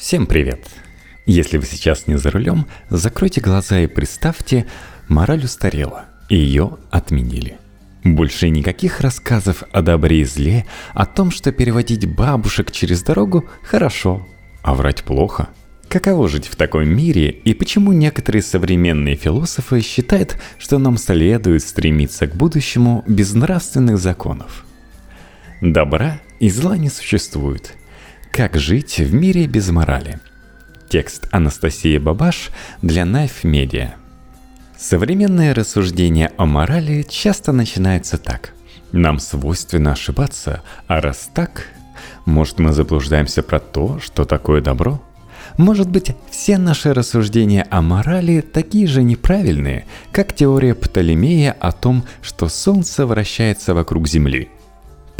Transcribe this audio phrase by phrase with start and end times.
[0.00, 0.66] Всем привет!
[1.26, 4.64] Если вы сейчас не за рулем, закройте глаза и представьте,
[5.08, 7.58] мораль устарела, и ее отменили.
[8.02, 14.26] Больше никаких рассказов о добре и зле, о том, что переводить бабушек через дорогу хорошо,
[14.62, 15.50] а врать плохо.
[15.90, 22.26] Каково жить в таком мире и почему некоторые современные философы считают, что нам следует стремиться
[22.26, 24.64] к будущему без нравственных законов?
[25.60, 27.74] Добра и зла не существует–
[28.32, 30.20] как жить в мире без морали?
[30.88, 32.50] Текст Анастасии Бабаш
[32.80, 33.90] для Knife Media.
[34.78, 38.54] Современные рассуждения о морали часто начинаются так.
[38.92, 41.66] Нам свойственно ошибаться, а раз так,
[42.24, 45.02] может мы заблуждаемся про то, что такое добро?
[45.58, 52.04] Может быть, все наши рассуждения о морали такие же неправильные, как теория Птолемея о том,
[52.22, 54.50] что Солнце вращается вокруг Земли–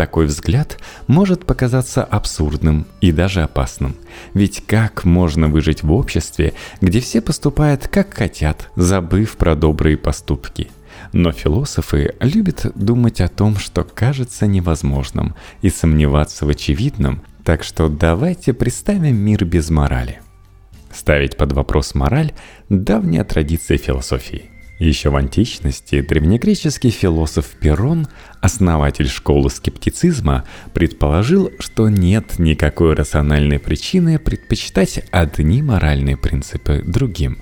[0.00, 0.78] такой взгляд
[1.08, 3.96] может показаться абсурдным и даже опасным.
[4.32, 10.70] Ведь как можно выжить в обществе, где все поступают как хотят, забыв про добрые поступки?
[11.12, 17.90] Но философы любят думать о том, что кажется невозможным, и сомневаться в очевидном, так что
[17.90, 20.22] давайте представим мир без морали.
[20.90, 22.32] Ставить под вопрос мораль–
[22.70, 24.48] давняя традиция философии–
[24.88, 28.08] еще в античности древнегреческий философ Перрон,
[28.40, 37.38] основатель школы скептицизма, предположил, что нет никакой рациональной причины предпочитать одни моральные принципы другим.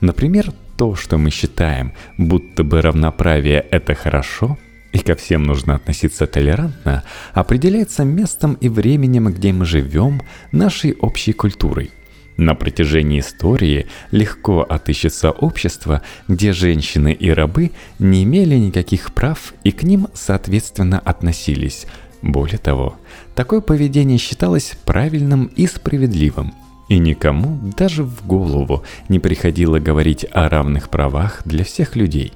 [0.00, 4.58] Например, то, что мы считаем, будто бы равноправие– это хорошо,
[4.90, 11.32] и ко всем нужно относиться толерантно, определяется местом и временем, где мы живем, нашей общей
[11.32, 11.92] культурой–
[12.36, 19.70] на протяжении истории легко отыщется общество, где женщины и рабы не имели никаких прав и
[19.70, 21.86] к ним соответственно относились.
[22.22, 22.96] Более того,
[23.34, 26.54] такое поведение считалось правильным и справедливым,
[26.88, 32.32] и никому даже в голову не приходило говорить о равных правах для всех людей.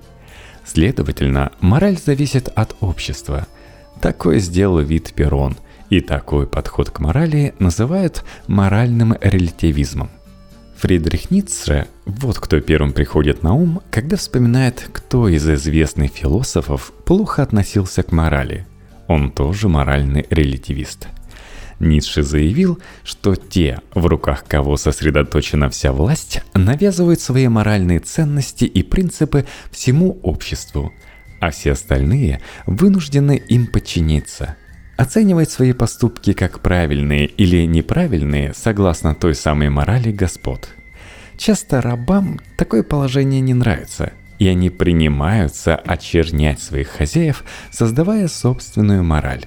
[0.65, 3.47] Следовательно, мораль зависит от общества.
[4.01, 5.57] Такое сделал вид Перрон–
[5.91, 10.11] и такой подход к морали называют моральным релятивизмом.
[10.77, 17.43] Фридрих Ницше– вот кто первым приходит на ум, когда вспоминает, кто из известных философов плохо
[17.43, 18.67] относился к морали.
[19.07, 21.09] Он тоже моральный релятивист.
[21.79, 28.83] Ницше заявил, что те, в руках кого сосредоточена вся власть, навязывают свои моральные ценности и
[28.83, 30.93] принципы всему обществу,
[31.41, 34.57] а все остальные вынуждены им подчиниться–
[34.97, 40.71] Оценивать свои поступки как правильные или неправильные согласно той самой морали господ.
[41.37, 49.45] Часто рабам такое положение не нравится, и они принимаются очернять своих хозяев, создавая собственную мораль.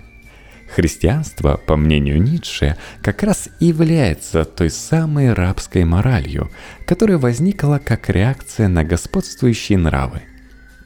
[0.75, 6.51] Христианство, по мнению Ницше, как раз и является той самой рабской моралью,
[6.85, 10.21] которая возникла как реакция на господствующие нравы.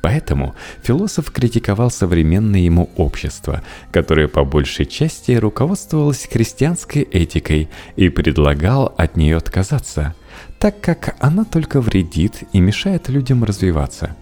[0.03, 8.93] Поэтому философ критиковал современное ему общество, которое по большей части руководствовалось христианской этикой и предлагал
[8.97, 10.13] от нее отказаться,
[10.59, 14.13] так как она только вредит и мешает людям развиваться.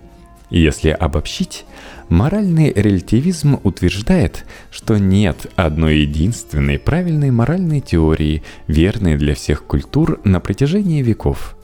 [0.52, 1.66] Если обобщить,
[2.10, 10.40] моральный релятивизм утверждает, что нет одной единственной правильной моральной теории, верной для всех культур на
[10.40, 11.56] протяжении веков–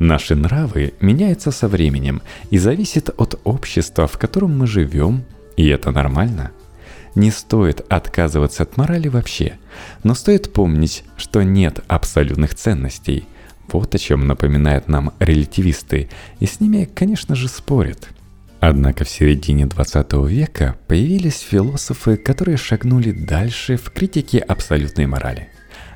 [0.00, 5.24] Наши нравы меняются со временем и зависят от общества, в котором мы живем,
[5.58, 6.52] и это нормально.
[7.14, 9.58] Не стоит отказываться от морали вообще,
[10.02, 13.26] но стоит помнить, что нет абсолютных ценностей.
[13.70, 16.08] Вот о чем напоминают нам релятивисты,
[16.38, 18.08] и с ними, конечно же, спорят.
[18.58, 25.49] Однако в середине 20 века появились философы, которые шагнули дальше в критике абсолютной морали–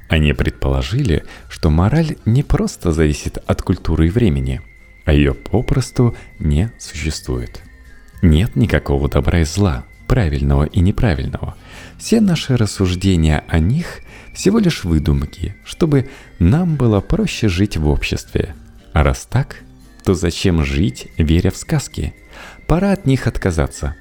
[0.09, 4.61] они предположили, что мораль не просто зависит от культуры и времени,
[5.05, 7.63] а ее попросту не существует.
[8.23, 11.57] Нет никакого добра и зла, правильного и неправильного.
[11.99, 14.01] Все наши рассуждения о них
[14.35, 18.55] всего лишь выдумки, чтобы нам было проще жить в обществе.
[18.93, 19.63] А раз так,
[20.05, 22.15] то зачем жить, веря в сказки?
[22.67, 23.97] Пора от них отказаться.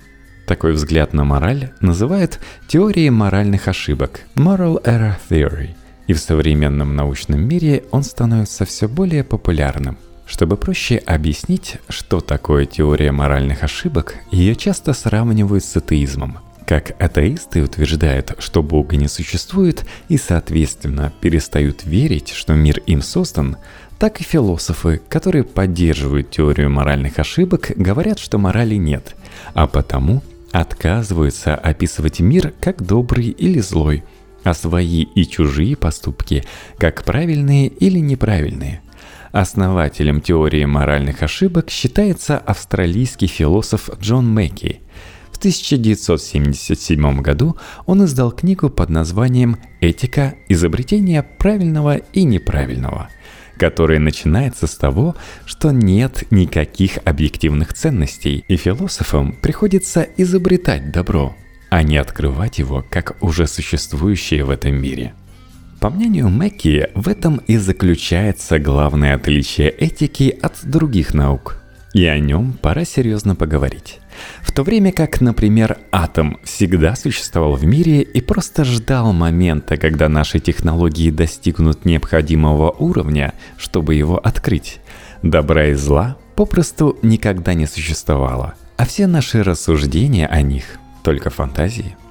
[0.47, 5.69] Такой взгляд на мораль называют теорией моральных ошибок– Moral Error Theory–
[6.07, 9.97] и в современном научном мире он становится все более популярным.
[10.25, 16.39] Чтобы проще объяснить, что такое теория моральных ошибок, ее часто сравнивают с атеизмом.
[16.65, 23.57] Как атеисты утверждают, что Бога не существует и, соответственно, перестают верить, что мир им создан,
[23.99, 29.15] так и философы, которые поддерживают теорию моральных ошибок, говорят, что морали нет,
[29.53, 34.03] а потому отказываются описывать мир как добрый или злой–
[34.43, 36.43] а свои и чужие поступки
[36.77, 38.81] как правильные или неправильные.
[39.31, 44.81] Основателем теории моральных ошибок считается австралийский философ Джон Мэкки.
[45.31, 47.57] В 1977 году
[47.87, 50.35] он издал книгу под названием «Этика.
[50.49, 53.09] Изобретение правильного и неправильного»,
[53.57, 61.35] которая начинается с того, что нет никаких объективных ценностей, и философам приходится изобретать добро,
[61.73, 65.13] а не открывать его как уже существующее в этом мире–
[65.79, 71.57] по мнению Мэкки, в этом и заключается главное отличие этики от других наук.
[71.93, 73.99] И о нем пора серьезно поговорить.
[74.41, 80.07] В то время как, например, атом всегда существовал в мире и просто ждал момента, когда
[80.07, 84.79] наши технологии достигнут необходимого уровня, чтобы его открыть,
[85.21, 91.95] добра и зла попросту никогда не существовало, а все наши рассуждения о них– только фантазии–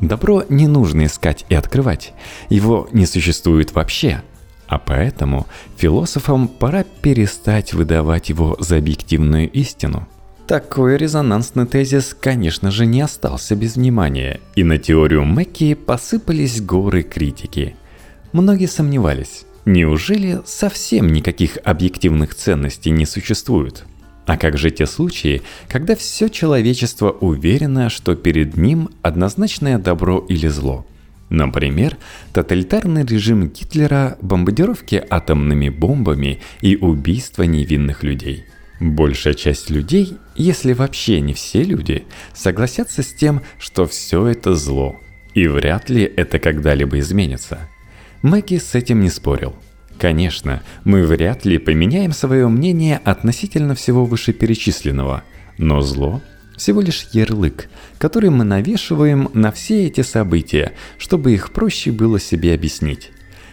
[0.00, 2.14] Добро не нужно искать и открывать,
[2.48, 4.22] его не существует вообще.
[4.66, 5.46] А поэтому
[5.76, 10.08] философам пора перестать выдавать его за объективную истину.
[10.46, 17.02] Такой резонансный тезис, конечно же, не остался без внимания, и на теорию Мэкки посыпались горы
[17.02, 17.76] критики.
[18.32, 23.84] Многие сомневались, неужели совсем никаких объективных ценностей не существует?
[24.30, 30.46] А как же те случаи, когда все человечество уверено, что перед ним однозначное добро или
[30.46, 30.86] зло?
[31.30, 31.96] Например,
[32.32, 38.44] тоталитарный режим Гитлера, бомбардировки атомными бомбами и убийство невинных людей.
[38.78, 45.00] Большая часть людей, если вообще не все люди, согласятся с тем, что все это зло,
[45.34, 47.68] и вряд ли это когда-либо изменится.
[48.22, 49.56] Мэки с этим не спорил–
[50.00, 55.24] Конечно, мы вряд ли поменяем свое мнение относительно всего вышеперечисленного,
[55.58, 56.22] но зло–
[56.56, 57.68] всего лишь ярлык,
[57.98, 63.12] который мы навешиваем на все эти события, чтобы их проще было себе объяснить.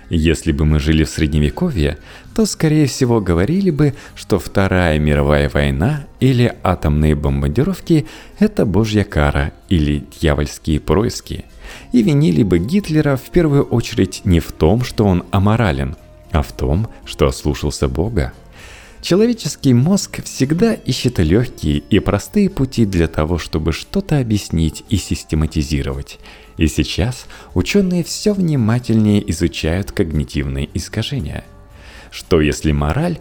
[0.10, 1.98] Если бы мы жили в Средневековье,
[2.34, 8.08] то, скорее всего, говорили бы, что Вторая мировая война или атомные бомбардировки–
[8.40, 11.46] это божья кара или дьявольские происки.
[11.92, 15.98] И винили бы Гитлера в первую очередь не в том, что он аморален–
[16.32, 18.34] а в том, что ослушался Бога.
[19.02, 26.20] Человеческий мозг всегда ищет легкие и простые пути для того, чтобы что-то объяснить и систематизировать.
[26.58, 31.44] И сейчас ученые все внимательнее изучают когнитивные искажения.
[32.10, 33.20] Что если мораль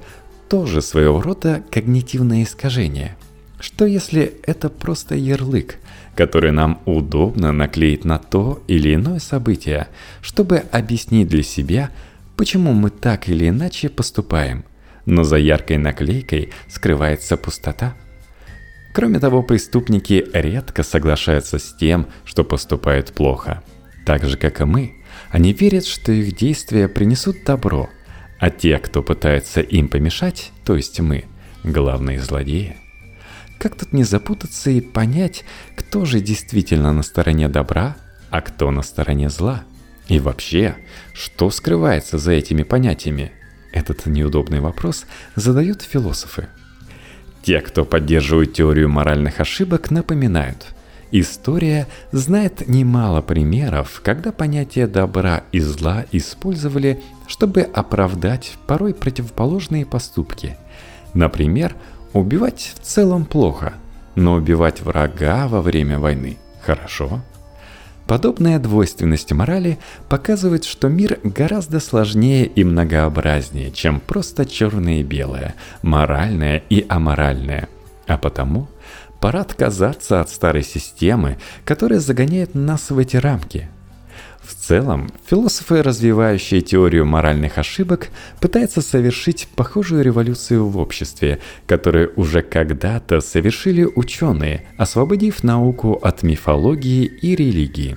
[0.49, 3.17] тоже своего рода когнитивное искажение?
[3.61, 5.77] Что если это просто ярлык,
[6.15, 9.89] который нам удобно наклеить на то или иное событие,
[10.23, 11.91] чтобы объяснить для себя–
[12.37, 14.65] почему мы так или иначе поступаем,
[15.07, 17.97] но за яркой наклейкой скрывается пустота.
[18.93, 23.63] Кроме того, преступники редко соглашаются с тем, что поступают плохо.
[24.05, 24.95] Так же, как и мы,
[25.31, 27.91] они верят, что их действия принесут добро,
[28.39, 31.25] а те, кто пытается им помешать, то есть мы,
[31.65, 32.77] главные злодеи.
[33.59, 35.45] Как тут не запутаться и понять,
[35.77, 37.97] кто же действительно на стороне добра,
[38.31, 39.65] а кто на стороне зла–
[40.09, 40.77] и вообще,
[41.13, 43.33] что скрывается за этими понятиями?
[43.73, 45.05] Этот неудобный вопрос
[45.35, 46.49] задают философы.
[47.43, 50.69] Те, кто поддерживает теорию моральных ошибок, напоминают.
[51.13, 60.57] История знает немало примеров, когда понятие добра и зла использовали, чтобы оправдать порой противоположные поступки.
[61.15, 61.75] Например,
[62.13, 63.75] убивать в целом плохо,
[64.15, 67.23] но убивать врага во время войны хорошо–
[68.07, 75.55] Подобная двойственность морали показывает, что мир гораздо сложнее и многообразнее, чем просто черное и белое,
[75.83, 77.69] моральное и аморальное.
[78.07, 78.69] А потому
[79.21, 83.69] пора отказаться от старой системы, которая загоняет нас в эти рамки–
[84.47, 88.11] в целом, философы, развивающие теорию моральных ошибок,
[88.41, 97.05] пытаются совершить похожую революцию в обществе, которую уже когда-то совершили ученые, освободив науку от мифологии
[97.05, 97.97] и религии.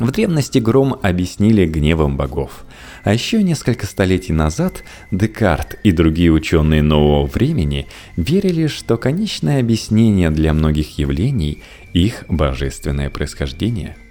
[0.00, 2.64] В древности гром объяснили гневом богов.
[3.04, 4.82] А еще несколько столетий назад
[5.12, 13.08] Декарт и другие ученые нового времени верили, что конечное объяснение для многих явлений– их божественное
[13.08, 13.96] происхождение–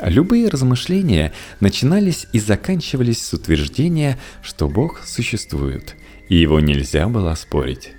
[0.00, 5.94] Любые размышления начинались и заканчивались с утверждения, что Бог существует,
[6.28, 7.92] и его нельзя было спорить.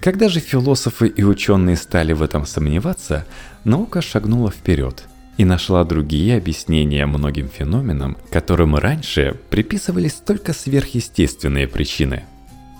[0.00, 3.26] Когда же философы и ученые стали в этом сомневаться,
[3.64, 5.04] наука шагнула вперед
[5.36, 12.24] и нашла другие объяснения многим феноменам, которым раньше приписывались только сверхъестественные причины.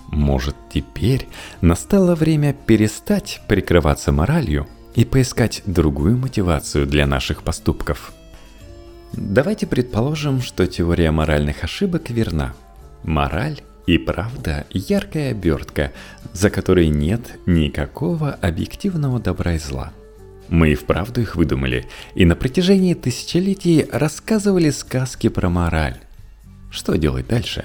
[0.09, 1.27] Может, теперь
[1.61, 8.13] настало время перестать прикрываться моралью и поискать другую мотивацию для наших поступков–
[9.13, 12.55] Давайте предположим, что теория моральных ошибок верна.
[13.03, 15.93] Мораль и правда яркая обертка,
[16.33, 19.93] за которой нет никакого объективного добра и зла.
[20.49, 25.99] Мы и вправду их выдумали, и на протяжении тысячелетий рассказывали сказки про мораль.
[26.71, 27.65] Что делать дальше?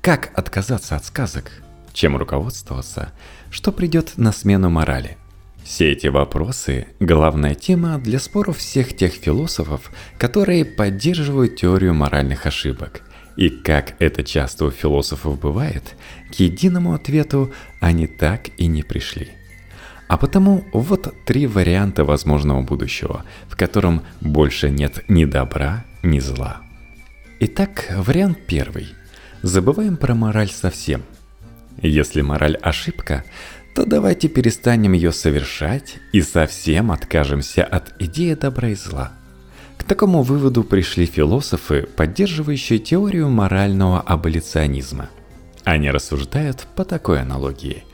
[0.00, 1.50] Как отказаться от сказок?
[1.92, 3.12] Чем руководствоваться?
[3.50, 5.16] Что придет на смену морали?
[5.64, 13.00] Все эти вопросы– главная тема для споров всех тех философов, которые поддерживают теорию моральных ошибок.
[13.38, 15.96] И как это часто у философов бывает,
[16.30, 19.30] к единому ответу они так и не пришли.
[20.06, 26.60] А потому вот три варианта возможного будущего, в котором больше нет ни добра, ни зла.
[27.40, 28.88] Итак, вариант первый.
[29.40, 31.04] Забываем про мораль совсем.
[31.82, 33.24] Если мораль ошибка,
[33.74, 39.12] то давайте перестанем ее совершать и совсем откажемся от идеи добра и зла.
[39.76, 45.10] К такому выводу пришли философы, поддерживающие теорию морального аболиционизма.
[45.64, 47.84] Они рассуждают по такой аналогии.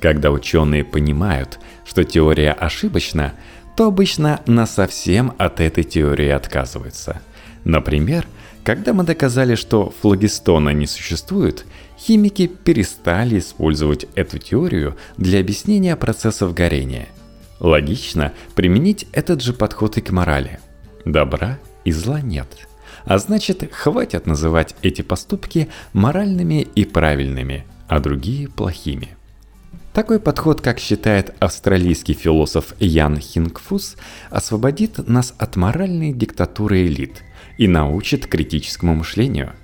[0.00, 3.34] Когда ученые понимают, что теория ошибочна,
[3.76, 7.20] то обычно насовсем от этой теории отказываются.
[7.64, 8.26] Например,
[8.64, 11.66] когда мы доказали, что флогистона не существует,
[12.06, 17.08] химики перестали использовать эту теорию для объяснения процессов горения.
[17.58, 20.60] Логично применить этот же подход и к морали.
[21.04, 22.46] Добра и зла нет.
[23.04, 29.16] А значит, хватит называть эти поступки моральными и правильными, а другие плохими.
[29.92, 33.96] Такой подход, как считает австралийский философ Ян Хингфус,
[34.30, 37.22] освободит нас от моральной диктатуры элит
[37.56, 39.54] и научит критическому мышлению.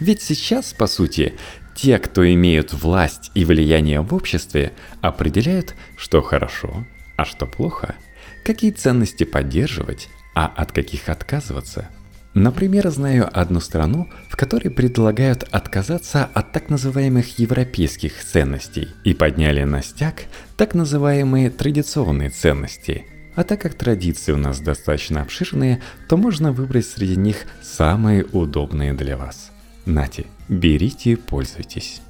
[0.00, 1.34] Ведь сейчас, по сути,
[1.78, 6.84] те, кто имеют власть и влияние в обществе, определяют, что хорошо,
[7.16, 7.94] а что плохо,
[8.44, 11.88] какие ценности поддерживать, а от каких отказываться.
[12.34, 19.62] Например, знаю одну страну, в которой предлагают отказаться от так называемых европейских ценностей и подняли
[19.62, 20.24] на стяг
[20.56, 23.06] так называемые традиционные ценности.
[23.36, 28.94] А так как традиции у нас достаточно обширные, то можно выбрать среди них самые удобные
[28.94, 29.52] для вас–
[29.88, 32.02] Нате, берите и пользуйтесь.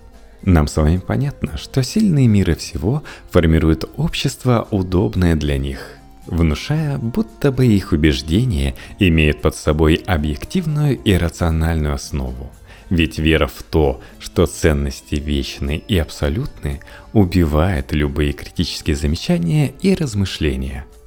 [0.43, 7.51] Нам с вами понятно, что сильные мира всего формируют общество, удобное для них, внушая, будто
[7.53, 12.51] бы их убеждения имеют под собой объективную и рациональную основу.
[12.91, 16.81] Ведь вера в то, что ценности вечны и абсолютны,
[17.13, 20.85] убивает любые критические замечания и размышления–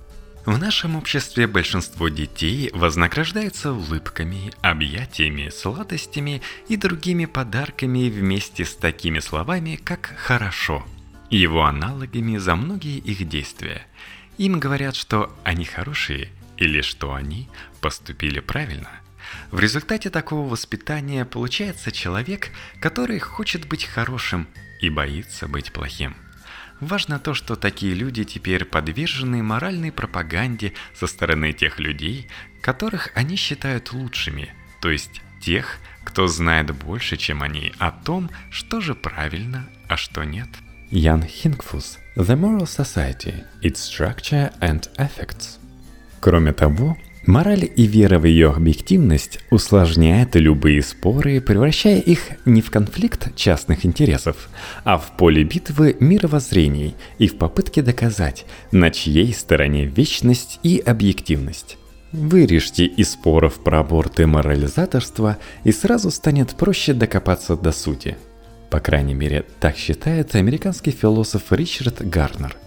[0.45, 9.19] в нашем обществе большинство детей вознаграждаются улыбками, объятиями, сладостями и другими подарками вместе с такими
[9.19, 10.83] словами, как «хорошо»,
[11.29, 13.85] его аналогами за многие их действия.
[14.39, 17.47] Им говорят, что они хорошие или что они
[17.79, 18.89] поступили правильно.
[19.51, 24.47] В результате такого воспитания получается человек, который хочет быть хорошим
[24.79, 26.15] и боится быть плохим–
[26.81, 32.27] Важно то, что такие люди теперь подвержены моральной пропаганде со стороны тех людей,
[32.59, 38.81] которых они считают лучшими, то есть тех, кто знает больше, чем они, о том, что
[38.81, 40.49] же правильно, а что нет.
[40.89, 45.59] Ян Хингфус The Moral Society, Its Structure and Effects.
[46.19, 46.97] Кроме того,
[47.27, 53.85] Мораль и вера в ее объективность усложняет любые споры, превращая их не в конфликт частных
[53.85, 54.49] интересов,
[54.83, 61.77] а в поле битвы мировоззрений и в попытке доказать, на чьей стороне вечность и объективность.
[62.11, 68.17] Вырежьте из споров про аборты морализаторство, и сразу станет проще докопаться до сути.
[68.71, 72.55] По крайней мере, так считает американский философ Ричард Гарнер–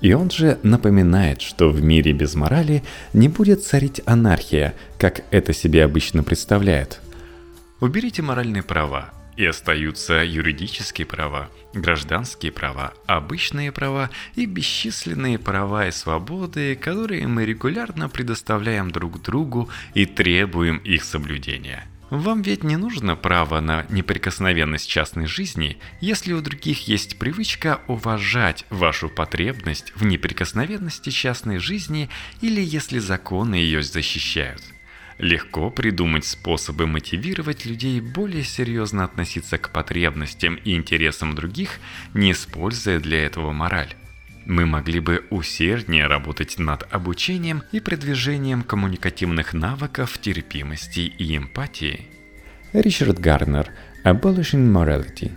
[0.00, 5.52] и он же напоминает, что в мире без морали не будет царить анархия, как это
[5.52, 7.00] себе обычно представляют.
[7.80, 15.92] Уберите моральные права, и остаются юридические права, гражданские права, обычные права и бесчисленные права и
[15.92, 23.16] свободы, которые мы регулярно предоставляем друг другу и требуем их соблюдения– вам ведь не нужно
[23.16, 31.10] право на неприкосновенность частной жизни, если у других есть привычка уважать вашу потребность в неприкосновенности
[31.10, 32.08] частной жизни
[32.40, 34.62] или если законы ее защищают.
[35.18, 41.80] Легко придумать способы мотивировать людей более серьезно относиться к потребностям и интересам других,
[42.14, 43.94] не используя для этого мораль
[44.48, 52.06] мы могли бы усерднее работать над обучением и продвижением коммуникативных навыков терпимости и эмпатии.
[52.72, 53.70] Ричард Гарнер
[54.04, 55.32] «Abolishing Morality»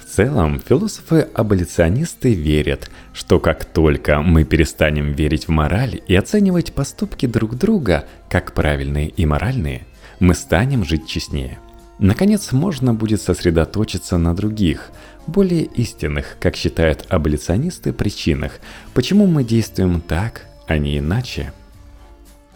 [0.00, 7.26] В целом, философы-аболиционисты верят, что как только мы перестанем верить в мораль и оценивать поступки
[7.26, 9.86] друг друга как правильные и моральные,
[10.18, 11.60] мы станем жить честнее.
[12.00, 14.90] Наконец, можно будет сосредоточиться на других,
[15.26, 18.58] более истинных, как считают аболиционисты, причинах,
[18.94, 21.52] почему мы действуем так, а не иначе–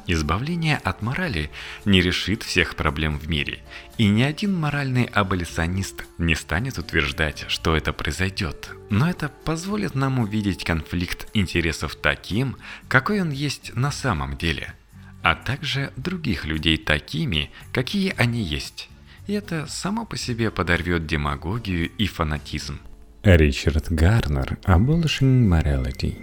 [0.06, 1.50] Избавление от морали
[1.86, 3.60] не решит всех проблем в мире,
[3.96, 10.18] и ни один моральный аболиционист не станет утверждать, что это произойдет, но это позволит нам
[10.18, 14.74] увидеть конфликт интересов таким, какой он есть на самом деле,
[15.22, 18.90] а также других людей такими, какие они есть.
[19.26, 22.80] И это само по себе подорвет демагогию и фанатизм.
[23.22, 26.14] Ричард Гарнер «Abolishing Morality»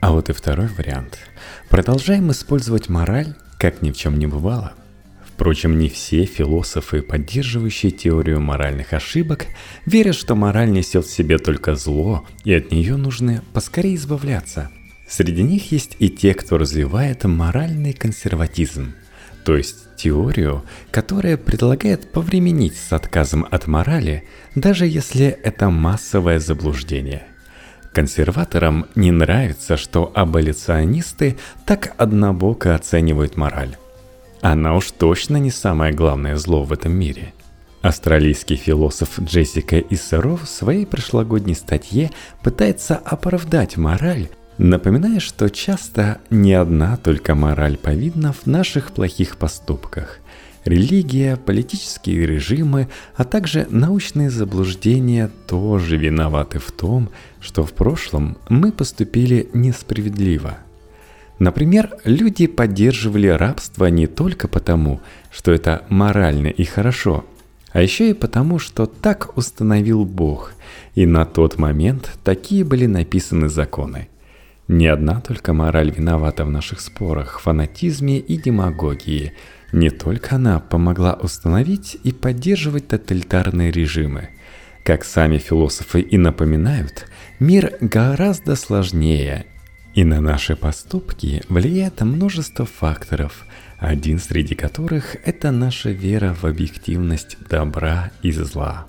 [0.00, 1.18] А вот и второй вариант.
[1.68, 4.74] Продолжаем использовать мораль, как ни в чем не бывало.
[5.26, 9.46] Впрочем, не все философы, поддерживающие теорию моральных ошибок,
[9.86, 14.70] верят, что мораль несет в себе только зло, и от нее нужно поскорее избавляться.
[15.08, 18.94] Среди них есть и те, кто развивает моральный консерватизм,
[19.48, 24.24] то есть теорию, которая предлагает повременить с отказом от морали,
[24.54, 27.22] даже если это массовое заблуждение–
[27.94, 33.76] Консерваторам не нравится, что аболиционисты так однобоко оценивают мораль.
[34.42, 37.32] Она уж точно не самое главное зло в этом мире.
[37.80, 42.10] Австралийский философ Джессика Иссеров в своей прошлогодней статье
[42.42, 44.28] пытается оправдать мораль,
[44.58, 50.20] напоминая, что часто не одна только мораль повидна в наших плохих поступках–
[50.68, 57.08] Религия, политические режимы, а также научные заблуждения тоже виноваты в том,
[57.40, 60.58] что в прошлом мы поступили несправедливо.
[61.38, 65.00] Например, люди поддерживали рабство не только потому,
[65.30, 67.24] что это морально и хорошо,
[67.72, 70.52] а еще и потому, что так установил Бог,
[70.94, 74.08] и на тот момент такие были написаны законы.
[74.68, 79.32] Не одна только мораль виновата в наших спорах, фанатизме и демагогии–
[79.72, 84.30] не только она помогла установить и поддерживать тоталитарные режимы.
[84.82, 87.06] Как сами философы и напоминают,
[87.38, 89.46] мир гораздо сложнее,
[89.94, 93.44] и на наши поступки влияет множество факторов,
[93.78, 98.86] один среди которых– это наша вера в объективность добра и зла.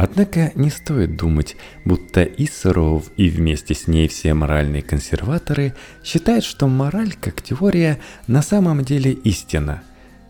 [0.00, 6.44] Однако не стоит думать, будто и Сыров, и вместе с ней все моральные консерваторы считают,
[6.44, 9.82] что мораль как теория на самом деле истина.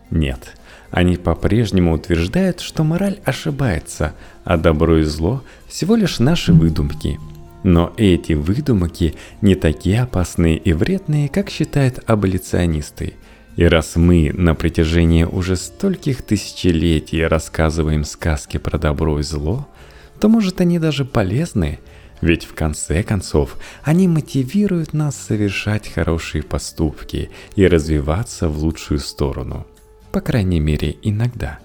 [0.09, 0.55] Нет,
[0.89, 7.19] они по-прежнему утверждают, что мораль ошибается, а добро и зло всего лишь наши выдумки.
[7.61, 13.13] Но эти выдумки не такие опасные и вредные, как считают аболиционисты–
[13.59, 19.67] и раз мы на протяжении уже стольких тысячелетий рассказываем сказки про добро и зло,
[20.21, 21.79] то может они даже полезны,
[22.21, 29.67] ведь в конце концов они мотивируют нас совершать хорошие поступки и развиваться в лучшую сторону.
[30.13, 31.59] По крайней мере, иногда.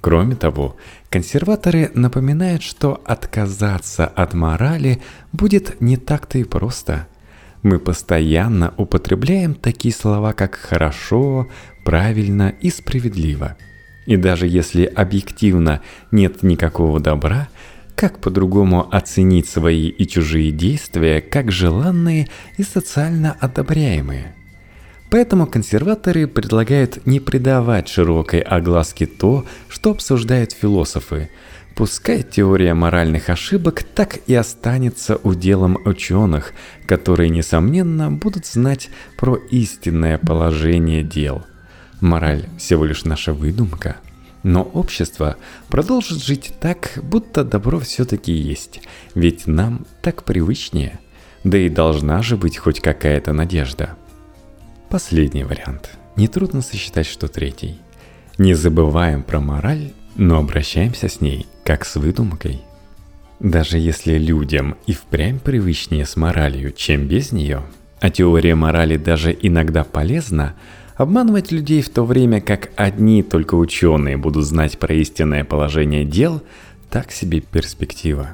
[0.00, 0.76] Кроме того,
[1.10, 7.06] консерваторы напоминают, что отказаться от морали будет не так-то и просто–
[7.62, 11.48] мы постоянно употребляем такие слова, как «хорошо»,
[11.84, 13.56] «правильно» и «справедливо».
[14.06, 17.48] И даже если объективно нет никакого добра,
[17.94, 24.34] как по-другому оценить свои и чужие действия как желанные и социально одобряемые?
[25.10, 31.28] Поэтому консерваторы предлагают не придавать широкой огласке то, что обсуждают философы–
[31.78, 36.52] Пускай теория моральных ошибок так и останется уделом ученых,
[36.86, 41.46] которые, несомненно, будут знать про истинное положение дел.
[42.00, 43.98] Мораль всего лишь наша выдумка.
[44.42, 45.36] Но общество
[45.68, 48.80] продолжит жить так, будто добро все-таки есть,
[49.14, 50.98] ведь нам так привычнее.
[51.44, 53.90] Да и должна же быть хоть какая-то надежда.
[54.90, 55.90] Последний вариант.
[56.16, 57.78] Нетрудно сосчитать, что третий.
[58.36, 62.62] Не забываем про мораль но обращаемся с ней как с выдумкой.
[63.40, 67.60] Даже если людям и впрямь привычнее с моралью, чем без нее,
[68.00, 70.54] а теория морали даже иногда полезна,
[70.96, 76.42] обманывать людей в то время, как одни только ученые будут знать про истинное положение дел,
[76.88, 78.30] так себе перспектива.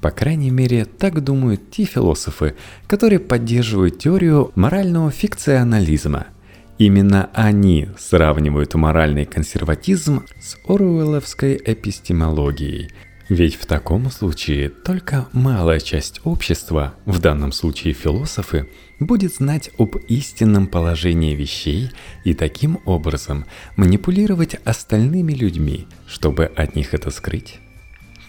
[0.00, 2.54] По крайней мере, так думают те философы,
[2.86, 6.28] которые поддерживают теорию морального фикционализма–
[6.78, 12.90] Именно они сравнивают моральный консерватизм с оруэлловской эпистемологией.
[13.28, 18.68] Ведь в таком случае только малая часть общества, в данном случае философы,
[19.00, 21.90] будет знать об истинном положении вещей
[22.24, 27.58] и таким образом манипулировать остальными людьми, чтобы от них это скрыть.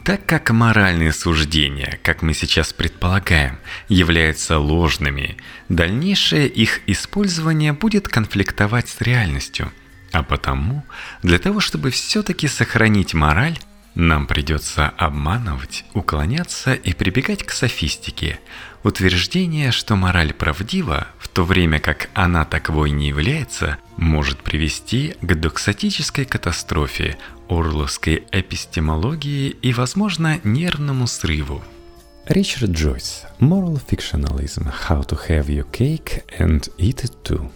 [0.08, 5.36] Так как моральные суждения, как мы сейчас предполагаем, являются ложными,
[5.68, 9.70] дальнейшее их использование будет конфликтовать с реальностью.
[10.14, 10.86] А потому,
[11.24, 13.60] для того, чтобы все-таки сохранить мораль,
[13.98, 18.40] нам придется обманывать, уклоняться и прибегать к софистике.
[18.84, 25.34] Утверждение, что мораль правдива, в то время как она таковой не является, может привести к
[25.34, 27.18] доксатической катастрофе,
[27.50, 31.64] орловской эпистемологии и, возможно, нервному срыву.
[32.28, 33.24] Ричард Джойс.
[33.40, 34.72] Moral Fictionalism.
[34.90, 37.50] How to have your cake and eat it too.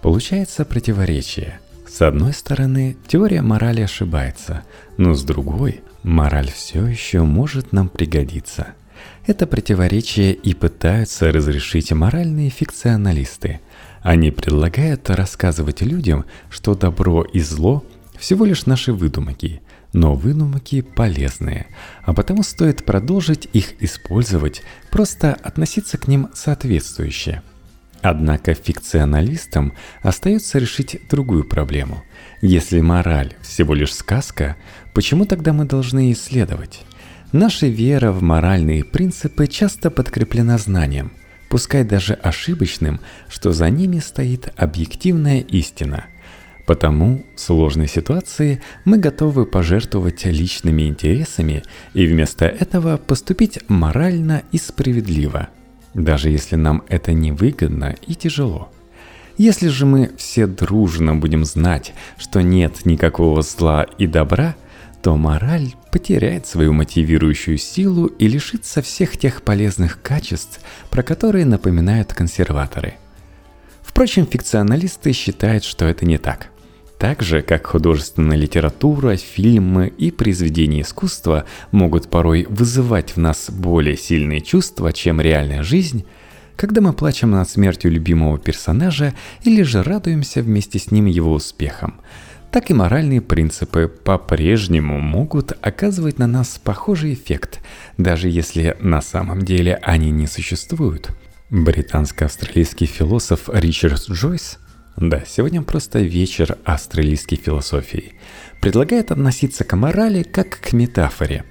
[0.00, 1.58] Получается противоречие.
[1.92, 4.62] С одной стороны, теория морали ошибается,
[4.96, 8.68] но с другой, мораль все еще может нам пригодиться.
[9.26, 13.60] Это противоречие и пытаются разрешить моральные фикционалисты.
[14.00, 17.84] Они предлагают рассказывать людям, что добро и зло
[18.18, 19.60] всего лишь наши выдумки,
[19.92, 21.66] но выдумки полезные,
[22.04, 27.42] а потому стоит продолжить их использовать, просто относиться к ним соответствующе–
[28.02, 32.02] Однако фикционалистам остается решить другую проблему.
[32.40, 34.56] Если мораль всего лишь сказка,
[34.92, 36.82] почему тогда мы должны исследовать?
[37.30, 41.12] Наша вера в моральные принципы часто подкреплена знанием,
[41.48, 46.06] пускай даже ошибочным, что за ними стоит объективная истина.
[46.66, 51.62] Потому в сложной ситуации мы готовы пожертвовать личными интересами
[51.94, 55.48] и вместо этого поступить морально и справедливо–
[55.94, 58.70] даже если нам это невыгодно и тяжело.
[59.38, 64.54] Если же мы все дружно будем знать, что нет никакого зла и добра,
[65.02, 72.12] то мораль потеряет свою мотивирующую силу и лишится всех тех полезных качеств, про которые напоминают
[72.12, 72.94] консерваторы.
[73.82, 76.50] Впрочем, фикционалисты считают, что это не так.
[77.02, 83.96] Так же, как художественная литература, фильмы и произведения искусства могут порой вызывать в нас более
[83.96, 86.04] сильные чувства, чем реальная жизнь,
[86.54, 92.00] когда мы плачем над смертью любимого персонажа или же радуемся вместе с ним его успехам,
[92.52, 97.58] так и моральные принципы по-прежнему могут оказывать на нас похожий эффект,
[97.98, 101.10] даже если на самом деле они не существуют.
[101.50, 104.60] Британско-австралийский философ Ричард Джойс
[104.96, 108.14] да, сегодня просто вечер австралийской философии.
[108.60, 111.44] Предлагает относиться к морали как к метафоре.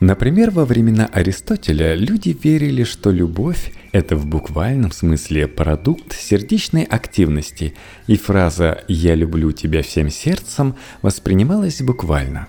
[0.00, 7.74] Например, во времена Аристотеля люди верили, что любовь– это в буквальном смысле продукт сердечной активности,
[8.06, 12.48] и фраза «я люблю тебя всем сердцем» воспринималась буквально.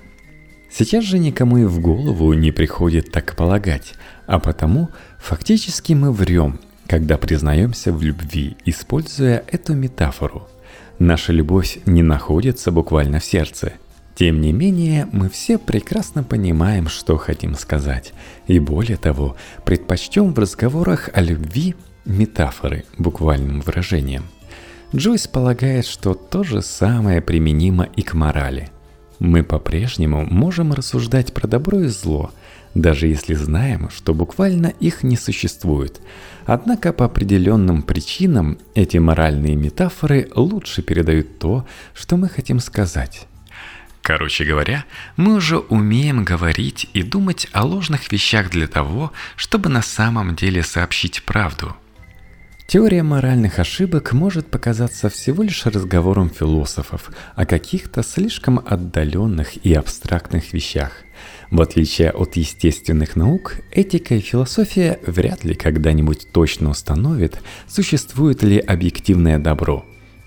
[0.70, 3.94] Сейчас же никому и в голову не приходит так полагать,
[4.26, 10.48] а потому фактически мы врем, когда признаемся в любви, используя эту метафору.
[11.00, 13.74] Наша любовь не находится буквально в сердце.
[14.16, 18.14] Тем не менее, мы все прекрасно понимаем, что хотим сказать.
[18.48, 24.24] И более того, предпочтем в разговорах о любви метафоры буквальным выражением.
[24.96, 28.70] Джойс полагает, что то же самое применимо и к морали.
[29.20, 32.32] Мы по-прежнему можем рассуждать про добро и зло,
[32.74, 36.00] даже если знаем, что буквально их не существует–
[36.48, 43.28] Однако по определенным причинам эти моральные метафоры лучше передают то, что мы хотим сказать.
[44.02, 44.86] Короче говоря,
[45.18, 50.64] мы уже умеем говорить и думать о ложных вещах для того, чтобы на самом деле
[50.64, 51.76] сообщить правду.
[52.68, 60.52] Теория моральных ошибок может показаться всего лишь разговором философов о каких-то слишком отдаленных и абстрактных
[60.52, 60.92] вещах.
[61.50, 68.60] В отличие от естественных наук, этика и философия вряд ли когда-нибудь точно установят, существует ли
[68.60, 69.86] объективное добро.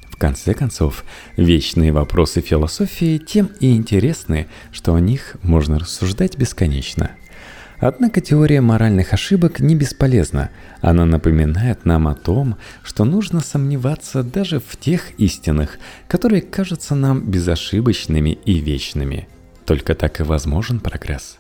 [0.09, 1.05] В конце концов,
[1.37, 7.11] вечные вопросы философии тем и интересны, что о них можно рассуждать бесконечно.
[7.81, 10.51] Однако теория моральных ошибок не бесполезна.
[10.81, 17.23] Она напоминает нам о том, что нужно сомневаться даже в тех истинах, которые кажутся нам
[17.23, 19.29] безошибочными и вечными–
[19.71, 21.39] только так и возможен прогресс.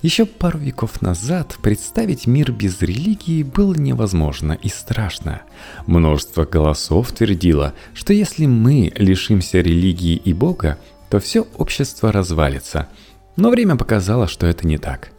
[0.00, 5.42] Еще пару веков назад представить мир без религии было невозможно и страшно.
[5.84, 10.78] Множество голосов твердило, что если мы лишимся религии и Бога,
[11.10, 12.86] то все общество развалится.
[13.34, 15.10] Но время показало, что это не так.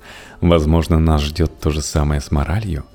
[0.41, 2.85] Возможно, нас ждет то же самое с моралью.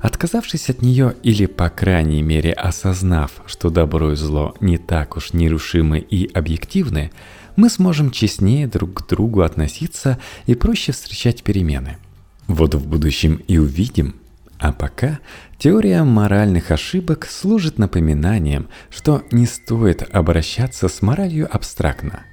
[0.00, 5.32] Отказавшись от нее или, по крайней мере, осознав, что добро и зло не так уж
[5.32, 7.10] нерушимы и объективны,
[7.56, 11.98] мы сможем честнее друг к другу относиться и проще встречать перемены.
[12.46, 14.14] Вот в будущем и увидим.
[14.58, 15.18] А пока
[15.58, 22.24] теория моральных ошибок служит напоминанием, что не стоит обращаться с моралью абстрактно.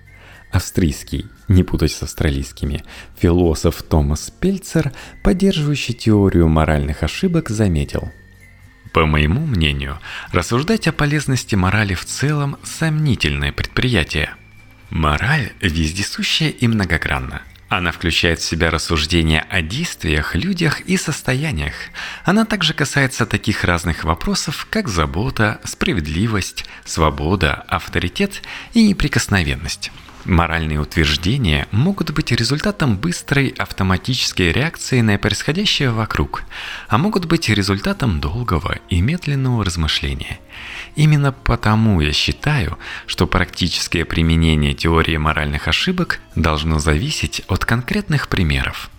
[0.55, 2.83] Австрийский, не путать с австралийскими,
[3.17, 8.11] философ Томас Пельцер, поддерживающий теорию моральных ошибок, заметил–
[8.95, 9.99] по моему мнению,
[10.31, 14.33] рассуждать о полезности морали в целом– сомнительное предприятие.
[14.89, 21.73] Мораль вездесущая и многогранна– она включает в себя рассуждения о действиях, людях и состояниях.
[22.23, 29.91] Она также касается таких разных вопросов, как забота, справедливость, свобода, авторитет и неприкосновенность.
[30.25, 36.43] Моральные утверждения могут быть результатом быстрой автоматической реакции на происходящее вокруг,
[36.87, 40.39] а могут быть результатом долгого и медленного размышления.
[40.95, 48.89] Именно потому я считаю, что практическое применение теории моральных ошибок должно зависеть от конкретных примеров.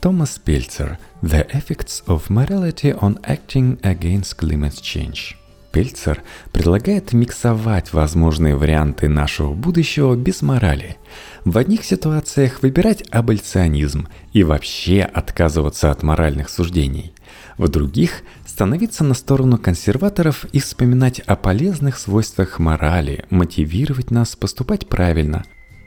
[0.00, 5.36] Томас Пельцер «The Effects of Morality on Acting Against Climate Change»
[5.74, 10.98] Пельцер предлагает миксовать возможные варианты нашего будущего без морали.
[11.44, 17.12] В одних ситуациях выбирать аболиционизм и вообще отказываться от моральных суждений.
[17.58, 24.88] В других– становиться на сторону консерваторов и вспоминать о полезных свойствах морали, мотивировать нас поступать
[24.88, 25.44] правильно.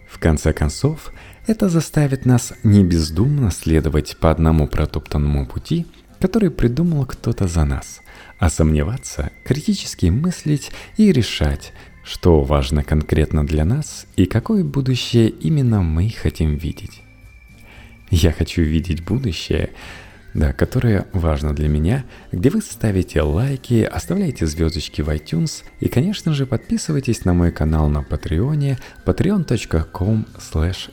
[0.09, 1.13] В конце концов,
[1.47, 5.85] это заставит нас не бездумно следовать по одному протоптанному пути,
[6.19, 8.01] который придумал кто-то за нас–
[8.39, 15.81] а сомневаться, критически мыслить и решать, что важно конкретно для нас и какое будущее именно
[15.81, 17.01] мы хотим видеть.
[18.09, 19.71] Я хочу видеть будущее,
[20.33, 26.33] да, которое важно для меня, где вы ставите лайки, оставляете звездочки в iTunes и, конечно
[26.33, 30.91] же, подписывайтесь на мой канал на Патреоне patreon.com slash